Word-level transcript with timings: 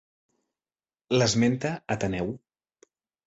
L'esmenta 1.17 1.73
Ateneu. 1.97 2.33